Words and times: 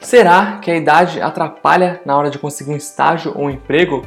Será 0.00 0.58
que 0.62 0.70
a 0.70 0.76
idade 0.76 1.20
atrapalha 1.20 2.00
na 2.06 2.16
hora 2.16 2.30
de 2.30 2.38
conseguir 2.38 2.70
um 2.70 2.76
estágio 2.76 3.32
ou 3.36 3.44
um 3.44 3.50
emprego? 3.50 4.02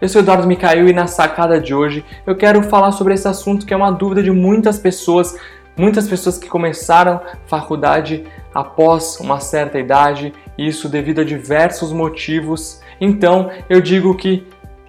Eu 0.00 0.06
sou 0.08 0.20
Eduardo 0.20 0.46
Micael 0.46 0.86
e 0.88 0.92
na 0.92 1.06
sacada 1.06 1.58
de 1.58 1.74
hoje 1.74 2.04
eu 2.26 2.36
quero 2.36 2.62
falar 2.64 2.92
sobre 2.92 3.14
esse 3.14 3.26
assunto 3.26 3.64
que 3.64 3.72
é 3.72 3.76
uma 3.76 3.90
dúvida 3.90 4.22
de 4.22 4.30
muitas 4.30 4.78
pessoas, 4.78 5.36
muitas 5.74 6.06
pessoas 6.06 6.36
que 6.36 6.48
começaram 6.48 7.20
faculdade 7.46 8.26
após 8.54 9.18
uma 9.20 9.40
certa 9.40 9.78
idade, 9.78 10.34
isso 10.56 10.86
devido 10.86 11.22
a 11.22 11.24
diversos 11.24 11.92
motivos. 11.92 12.82
Então, 13.00 13.50
eu 13.70 13.80
digo 13.80 14.14
que 14.14 14.46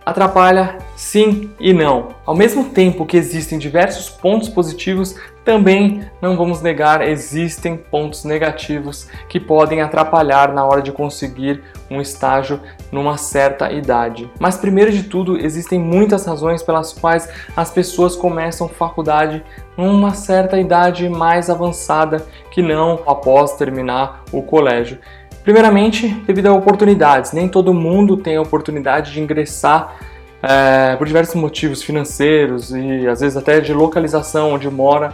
atrapalha 0.10 0.78
sim 0.96 1.50
e 1.60 1.74
não. 1.74 2.10
Ao 2.26 2.36
mesmo 2.36 2.66
tempo 2.66 3.06
que 3.06 3.18
existem 3.18 3.58
diversos 3.58 4.10
pontos 4.10 4.50
positivos, 4.50 5.16
também 5.46 6.06
não 6.22 6.38
vamos 6.38 6.62
negar, 6.62 7.02
existem 7.02 7.76
pontos 7.76 8.24
negativos 8.24 9.08
que 9.28 9.40
podem 9.40 9.82
atrapalhar 9.82 10.54
na 10.54 10.64
hora 10.66 10.82
de 10.82 10.92
conseguir 10.92 11.64
um 11.90 12.00
estágio 12.00 12.60
numa 12.92 13.18
certa 13.18 13.72
idade. 13.72 14.30
Mas 14.40 14.58
primeiro 14.58 14.92
de 14.92 15.04
tudo, 15.04 15.38
existem 15.44 15.80
muitas 15.80 16.26
razões 16.26 16.62
pelas 16.62 16.94
quais 16.94 17.28
as 17.56 17.72
pessoas 17.72 18.16
começam 18.16 18.68
faculdade 18.68 19.44
numa 19.76 20.14
certa 20.14 20.60
idade 20.60 21.10
mais 21.10 21.50
avançada 21.50 22.26
que 22.52 22.62
não 22.62 23.00
após 23.08 23.54
terminar 23.54 24.24
o 24.32 24.44
colégio. 24.44 25.00
Primeiramente, 25.44 26.08
devido 26.26 26.48
a 26.48 26.54
oportunidades. 26.54 27.32
Nem 27.32 27.48
todo 27.48 27.74
mundo 27.74 28.18
tem 28.18 28.36
a 28.36 28.42
oportunidade 28.42 29.12
de 29.12 29.22
ingressar 29.22 29.96
é, 30.42 30.96
por 30.96 31.08
diversos 31.08 31.36
motivos 31.36 31.84
financeiros 31.84 32.72
e 32.72 33.08
às 33.08 33.20
vezes 33.20 33.38
até 33.38 33.60
de 33.60 33.74
localização 33.74 34.54
onde 34.54 34.70
mora, 34.70 35.14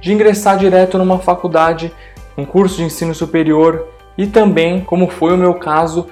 de 0.00 0.12
ingressar 0.12 0.58
direto 0.58 0.98
numa 0.98 1.18
faculdade, 1.18 1.92
um 2.36 2.44
curso 2.44 2.76
de 2.76 2.84
ensino 2.84 3.14
superior 3.14 3.86
e 4.16 4.26
também, 4.26 4.80
como 4.80 5.08
foi 5.08 5.34
o 5.34 5.38
meu 5.38 5.54
caso, 5.54 6.06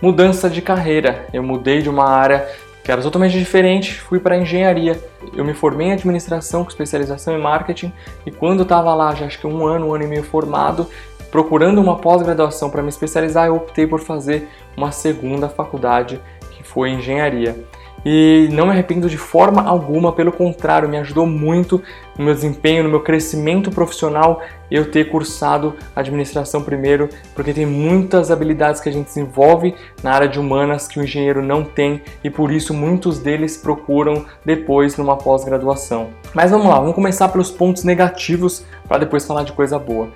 mudança 0.00 0.48
de 0.48 0.62
carreira. 0.62 1.26
Eu 1.32 1.42
mudei 1.42 1.82
de 1.82 1.88
uma 1.88 2.08
área 2.08 2.48
que 2.82 2.90
era 2.90 3.02
totalmente 3.02 3.38
diferente, 3.38 3.94
fui 3.94 4.18
para 4.18 4.36
engenharia. 4.36 4.98
Eu 5.34 5.44
me 5.44 5.52
formei 5.52 5.88
em 5.88 5.92
administração 5.92 6.64
com 6.64 6.70
especialização 6.70 7.36
em 7.36 7.40
marketing 7.40 7.92
e 8.24 8.30
quando 8.30 8.62
estava 8.62 8.94
lá, 8.94 9.14
já 9.14 9.26
acho 9.26 9.38
que 9.38 9.46
um 9.46 9.66
ano, 9.66 9.88
um 9.88 9.94
ano 9.94 10.04
e 10.04 10.06
meio 10.06 10.24
formado, 10.24 10.88
procurando 11.30 11.80
uma 11.80 11.96
pós-graduação 11.96 12.70
para 12.70 12.82
me 12.82 12.88
especializar, 12.88 13.46
eu 13.46 13.56
optei 13.56 13.86
por 13.86 14.00
fazer 14.00 14.48
uma 14.76 14.92
segunda 14.92 15.48
faculdade 15.48 16.20
que 16.50 16.62
foi 16.62 16.90
engenharia 16.90 17.56
e 18.04 18.48
não 18.52 18.66
me 18.66 18.72
arrependo 18.72 19.08
de 19.08 19.18
forma 19.18 19.62
alguma, 19.62 20.12
pelo 20.12 20.32
contrário, 20.32 20.88
me 20.88 20.96
ajudou 20.98 21.26
muito 21.26 21.82
no 22.16 22.24
meu 22.24 22.34
desempenho, 22.34 22.82
no 22.82 22.88
meu 22.88 23.00
crescimento 23.00 23.70
profissional 23.70 24.40
eu 24.70 24.90
ter 24.90 25.10
cursado 25.10 25.74
administração 25.94 26.62
primeiro, 26.62 27.08
porque 27.34 27.52
tem 27.52 27.66
muitas 27.66 28.30
habilidades 28.30 28.80
que 28.80 28.88
a 28.88 28.92
gente 28.92 29.06
desenvolve 29.06 29.74
na 30.02 30.12
área 30.12 30.28
de 30.28 30.38
humanas 30.38 30.86
que 30.86 30.98
o 30.98 31.02
engenheiro 31.02 31.42
não 31.42 31.64
tem 31.64 32.00
e 32.22 32.30
por 32.30 32.52
isso 32.52 32.72
muitos 32.72 33.18
deles 33.18 33.56
procuram 33.56 34.24
depois 34.44 34.96
numa 34.96 35.16
pós-graduação. 35.16 36.10
Mas 36.32 36.50
vamos 36.50 36.68
lá, 36.68 36.78
vamos 36.78 36.94
começar 36.94 37.28
pelos 37.28 37.50
pontos 37.50 37.84
negativos 37.84 38.64
para 38.88 38.98
depois 38.98 39.26
falar 39.26 39.42
de 39.42 39.52
coisa 39.52 39.78
boa. 39.78 40.08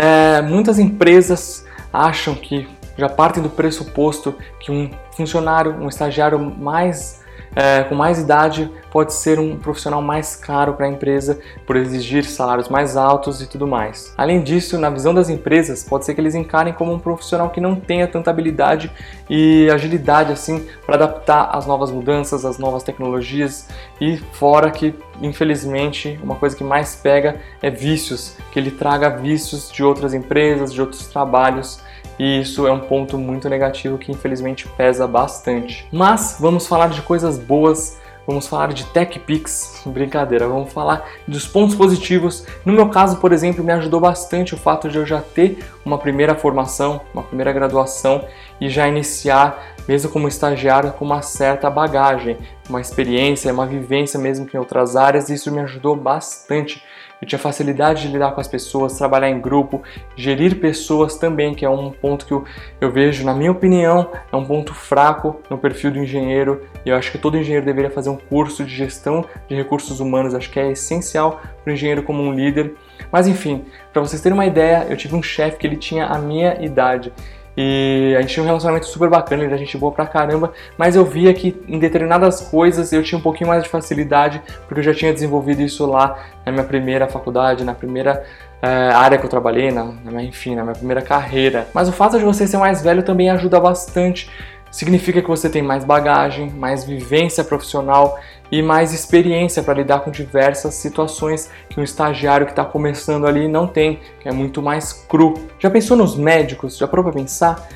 É, 0.00 0.40
muitas 0.42 0.78
empresas 0.78 1.66
acham 1.92 2.32
que 2.32 2.68
já 2.96 3.08
partem 3.08 3.42
do 3.42 3.50
pressuposto 3.50 4.32
que 4.60 4.70
um 4.70 4.88
funcionário, 5.10 5.72
um 5.72 5.88
estagiário 5.88 6.38
mais 6.38 7.20
é, 7.54 7.82
com 7.84 7.94
mais 7.94 8.18
idade 8.18 8.70
pode 8.90 9.12
ser 9.12 9.38
um 9.38 9.56
profissional 9.56 10.00
mais 10.00 10.34
caro 10.34 10.74
para 10.74 10.86
a 10.86 10.88
empresa 10.88 11.38
por 11.66 11.76
exigir 11.76 12.24
salários 12.24 12.68
mais 12.68 12.96
altos 12.96 13.42
e 13.42 13.46
tudo 13.46 13.66
mais. 13.66 14.12
Além 14.16 14.42
disso, 14.42 14.78
na 14.78 14.90
visão 14.90 15.14
das 15.14 15.28
empresas, 15.28 15.84
pode 15.84 16.04
ser 16.04 16.14
que 16.14 16.20
eles 16.20 16.34
encarem 16.34 16.72
como 16.72 16.92
um 16.92 16.98
profissional 16.98 17.50
que 17.50 17.60
não 17.60 17.74
tenha 17.76 18.06
tanta 18.06 18.30
habilidade 18.30 18.90
e 19.28 19.68
agilidade 19.70 20.32
assim 20.32 20.66
para 20.86 20.94
adaptar 20.96 21.50
às 21.52 21.66
novas 21.66 21.90
mudanças, 21.90 22.44
às 22.44 22.58
novas 22.58 22.82
tecnologias 22.82 23.68
e 24.00 24.16
fora 24.32 24.70
que 24.70 24.94
infelizmente 25.20 26.18
uma 26.22 26.36
coisa 26.36 26.56
que 26.56 26.64
mais 26.64 26.94
pega 26.94 27.36
é 27.60 27.70
vícios, 27.70 28.36
que 28.52 28.58
ele 28.58 28.70
traga 28.70 29.10
vícios 29.10 29.70
de 29.70 29.82
outras 29.82 30.14
empresas, 30.14 30.72
de 30.72 30.80
outros 30.80 31.06
trabalhos 31.08 31.80
e 32.18 32.40
isso 32.40 32.66
é 32.66 32.72
um 32.72 32.80
ponto 32.80 33.16
muito 33.16 33.48
negativo 33.48 33.96
que 33.96 34.10
infelizmente 34.10 34.66
pesa 34.76 35.06
bastante. 35.06 35.86
Mas 35.92 36.36
vamos 36.40 36.66
falar 36.66 36.88
de 36.88 37.00
coisas 37.02 37.38
boas, 37.38 37.96
vamos 38.26 38.46
falar 38.48 38.72
de 38.72 38.84
Tech 38.86 39.18
Pix, 39.20 39.82
brincadeira, 39.86 40.48
vamos 40.48 40.72
falar 40.72 41.08
dos 41.26 41.46
pontos 41.46 41.76
positivos. 41.76 42.44
No 42.64 42.72
meu 42.72 42.88
caso, 42.88 43.18
por 43.18 43.32
exemplo, 43.32 43.62
me 43.62 43.72
ajudou 43.72 44.00
bastante 44.00 44.54
o 44.54 44.58
fato 44.58 44.88
de 44.88 44.98
eu 44.98 45.06
já 45.06 45.20
ter 45.20 45.64
uma 45.84 45.96
primeira 45.96 46.34
formação, 46.34 47.00
uma 47.14 47.22
primeira 47.22 47.52
graduação 47.52 48.24
e 48.60 48.68
já 48.68 48.88
iniciar, 48.88 49.74
mesmo 49.86 50.10
como 50.10 50.26
estagiário, 50.26 50.92
com 50.92 51.04
uma 51.04 51.22
certa 51.22 51.70
bagagem, 51.70 52.36
uma 52.68 52.80
experiência, 52.80 53.52
uma 53.52 53.64
vivência 53.64 54.18
mesmo 54.18 54.44
que 54.44 54.56
em 54.56 54.60
outras 54.60 54.96
áreas, 54.96 55.30
isso 55.30 55.52
me 55.52 55.60
ajudou 55.60 55.94
bastante 55.94 56.82
eu 57.20 57.26
tinha 57.26 57.38
facilidade 57.38 58.02
de 58.02 58.12
lidar 58.12 58.32
com 58.32 58.40
as 58.40 58.48
pessoas, 58.48 58.96
trabalhar 58.96 59.28
em 59.28 59.40
grupo, 59.40 59.82
gerir 60.16 60.60
pessoas 60.60 61.16
também, 61.16 61.54
que 61.54 61.64
é 61.64 61.70
um 61.70 61.90
ponto 61.90 62.24
que 62.24 62.32
eu, 62.32 62.44
eu 62.80 62.90
vejo, 62.90 63.24
na 63.24 63.34
minha 63.34 63.50
opinião, 63.50 64.10
é 64.32 64.36
um 64.36 64.44
ponto 64.44 64.72
fraco 64.72 65.40
no 65.50 65.58
perfil 65.58 65.90
do 65.90 65.98
engenheiro. 65.98 66.62
E 66.84 66.90
eu 66.90 66.96
acho 66.96 67.10
que 67.10 67.18
todo 67.18 67.36
engenheiro 67.36 67.66
deveria 67.66 67.90
fazer 67.90 68.10
um 68.10 68.16
curso 68.16 68.64
de 68.64 68.74
gestão 68.74 69.24
de 69.48 69.54
recursos 69.54 70.00
humanos, 70.00 70.34
acho 70.34 70.50
que 70.50 70.60
é 70.60 70.70
essencial 70.70 71.40
para 71.62 71.70
o 71.70 71.74
engenheiro 71.74 72.02
como 72.02 72.22
um 72.22 72.32
líder. 72.32 72.74
Mas 73.10 73.26
enfim, 73.26 73.64
para 73.92 74.02
vocês 74.02 74.20
terem 74.20 74.36
uma 74.36 74.46
ideia, 74.46 74.86
eu 74.88 74.96
tive 74.96 75.14
um 75.14 75.22
chefe 75.22 75.56
que 75.58 75.66
ele 75.66 75.76
tinha 75.76 76.06
a 76.06 76.18
minha 76.18 76.62
idade. 76.64 77.12
E 77.60 78.14
a 78.16 78.20
gente 78.20 78.34
tinha 78.34 78.44
um 78.44 78.46
relacionamento 78.46 78.86
super 78.86 79.10
bacana, 79.10 79.42
ele 79.42 79.52
era 79.52 79.58
gente 79.58 79.76
boa 79.76 79.90
pra 79.90 80.06
caramba, 80.06 80.52
mas 80.76 80.94
eu 80.94 81.04
via 81.04 81.34
que 81.34 81.60
em 81.66 81.76
determinadas 81.76 82.40
coisas 82.40 82.92
eu 82.92 83.02
tinha 83.02 83.18
um 83.18 83.20
pouquinho 83.20 83.50
mais 83.50 83.64
de 83.64 83.68
facilidade, 83.68 84.40
porque 84.68 84.78
eu 84.78 84.84
já 84.84 84.94
tinha 84.94 85.12
desenvolvido 85.12 85.60
isso 85.60 85.84
lá 85.84 86.16
na 86.46 86.52
minha 86.52 86.62
primeira 86.62 87.08
faculdade, 87.08 87.64
na 87.64 87.74
primeira 87.74 88.24
é, 88.62 88.90
área 88.94 89.18
que 89.18 89.26
eu 89.26 89.28
trabalhei, 89.28 89.72
na, 89.72 89.92
na, 90.04 90.22
enfim, 90.22 90.54
na 90.54 90.62
minha 90.62 90.76
primeira 90.76 91.02
carreira. 91.02 91.66
Mas 91.74 91.88
o 91.88 91.92
fato 91.92 92.16
de 92.16 92.24
você 92.24 92.46
ser 92.46 92.58
mais 92.58 92.80
velho 92.80 93.02
também 93.02 93.28
ajuda 93.28 93.58
bastante 93.58 94.30
significa 94.70 95.20
que 95.20 95.26
você 95.26 95.50
tem 95.50 95.60
mais 95.60 95.84
bagagem, 95.84 96.50
mais 96.50 96.84
vivência 96.84 97.42
profissional 97.42 98.20
e 98.50 98.62
mais 98.62 98.92
experiência 98.92 99.62
para 99.62 99.74
lidar 99.74 100.00
com 100.00 100.10
diversas 100.10 100.74
situações 100.74 101.50
que 101.68 101.78
um 101.78 101.82
estagiário 101.82 102.46
que 102.46 102.52
está 102.52 102.64
começando 102.64 103.26
ali 103.26 103.46
não 103.46 103.66
tem, 103.66 104.00
que 104.20 104.28
é 104.28 104.32
muito 104.32 104.62
mais 104.62 104.92
cru. 104.92 105.34
Já 105.58 105.70
pensou 105.70 105.96
nos 105.96 106.16
médicos? 106.16 106.76
Já 106.76 106.88
parou 106.88 107.04
para 107.04 107.12
pensar? 107.12 107.68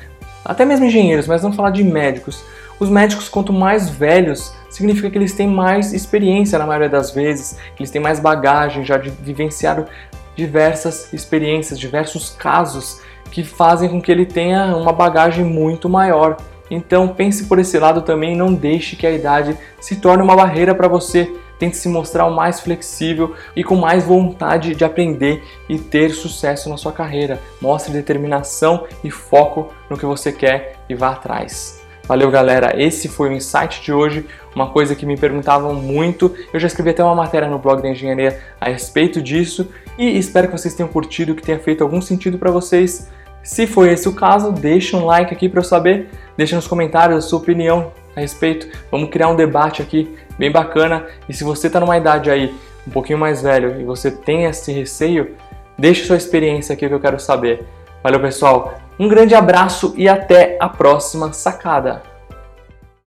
Até 0.43 0.65
mesmo 0.65 0.85
engenheiros, 0.85 1.27
mas 1.27 1.41
vamos 1.41 1.55
falar 1.55 1.69
de 1.69 1.83
médicos. 1.83 2.43
Os 2.79 2.89
médicos, 2.89 3.29
quanto 3.29 3.53
mais 3.53 3.89
velhos, 3.89 4.53
significa 4.69 5.09
que 5.09 5.17
eles 5.17 5.33
têm 5.33 5.47
mais 5.47 5.93
experiência 5.93 6.57
na 6.59 6.65
maioria 6.65 6.89
das 6.89 7.11
vezes, 7.11 7.57
que 7.75 7.83
eles 7.83 7.91
têm 7.91 8.01
mais 8.01 8.19
bagagem, 8.19 8.83
já 8.83 8.97
vivenciaram 8.97 9.85
diversas 10.35 11.13
experiências, 11.13 11.79
diversos 11.79 12.31
casos 12.31 13.01
que 13.31 13.43
fazem 13.43 13.89
com 13.89 14.01
que 14.01 14.11
ele 14.11 14.25
tenha 14.25 14.75
uma 14.75 14.91
bagagem 14.91 15.45
muito 15.45 15.87
maior. 15.87 16.37
Então 16.73 17.07
pense 17.07 17.45
por 17.45 17.59
esse 17.59 17.77
lado 17.77 18.01
também, 18.01 18.35
não 18.35 18.53
deixe 18.53 18.95
que 18.95 19.05
a 19.05 19.11
idade 19.11 19.55
se 19.79 19.97
torne 19.97 20.23
uma 20.23 20.35
barreira 20.35 20.73
para 20.73 20.87
você. 20.87 21.31
Tente 21.59 21.77
se 21.77 21.87
mostrar 21.87 22.25
o 22.25 22.35
mais 22.35 22.59
flexível 22.59 23.35
e 23.55 23.63
com 23.63 23.75
mais 23.75 24.03
vontade 24.03 24.75
de 24.75 24.83
aprender 24.83 25.43
e 25.69 25.77
ter 25.77 26.09
sucesso 26.09 26.67
na 26.67 26.77
sua 26.77 26.91
carreira. 26.91 27.39
Mostre 27.61 27.93
determinação 27.93 28.85
e 29.03 29.11
foco 29.11 29.71
no 29.89 29.97
que 29.97 30.05
você 30.05 30.31
quer 30.31 30.77
e 30.89 30.95
vá 30.95 31.11
atrás. 31.11 31.81
Valeu, 32.05 32.29
galera. 32.29 32.73
Esse 32.75 33.07
foi 33.07 33.29
o 33.29 33.33
insight 33.33 33.81
de 33.81 33.93
hoje. 33.93 34.25
Uma 34.53 34.71
coisa 34.71 34.93
que 34.93 35.05
me 35.05 35.15
perguntavam 35.15 35.73
muito. 35.73 36.35
Eu 36.51 36.59
já 36.59 36.67
escrevi 36.67 36.89
até 36.89 37.03
uma 37.03 37.15
matéria 37.15 37.47
no 37.47 37.59
blog 37.59 37.81
da 37.81 37.89
engenharia 37.89 38.41
a 38.59 38.67
respeito 38.67 39.21
disso 39.21 39.69
e 39.97 40.17
espero 40.17 40.47
que 40.47 40.57
vocês 40.57 40.73
tenham 40.73 40.89
curtido, 40.89 41.35
que 41.35 41.43
tenha 41.43 41.59
feito 41.59 41.81
algum 41.81 42.01
sentido 42.01 42.37
para 42.37 42.51
vocês. 42.51 43.09
Se 43.43 43.67
foi 43.67 43.91
esse 43.91 44.07
o 44.07 44.13
caso, 44.13 44.53
deixa 44.53 44.95
um 44.95 45.05
like 45.05 45.33
aqui 45.33 45.49
para 45.49 45.59
eu 45.59 45.63
saber. 45.63 46.09
Deixa 46.37 46.55
nos 46.55 46.65
comentários 46.65 47.17
a 47.17 47.27
sua 47.27 47.39
opinião 47.39 47.91
a 48.15 48.21
respeito. 48.21 48.67
Vamos 48.89 49.09
criar 49.09 49.27
um 49.27 49.35
debate 49.35 49.81
aqui 49.81 50.15
bem 50.39 50.49
bacana. 50.49 51.05
E 51.27 51.33
se 51.33 51.43
você 51.43 51.67
está 51.67 51.79
numa 51.79 51.97
idade 51.97 52.31
aí 52.31 52.55
um 52.87 52.91
pouquinho 52.91 53.19
mais 53.19 53.41
velho 53.41 53.79
e 53.81 53.83
você 53.83 54.09
tem 54.09 54.45
esse 54.45 54.71
receio, 54.71 55.35
deixa 55.77 56.05
sua 56.05 56.17
experiência 56.17 56.73
aqui 56.73 56.87
que 56.87 56.93
eu 56.93 56.99
quero 56.99 57.19
saber. 57.19 57.65
Valeu, 58.01 58.21
pessoal. 58.21 58.75
Um 58.97 59.09
grande 59.09 59.35
abraço 59.35 59.93
e 59.97 60.07
até 60.07 60.57
a 60.59 60.69
próxima 60.69 61.33
sacada. 61.33 62.12